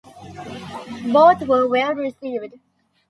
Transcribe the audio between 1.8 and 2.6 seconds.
received.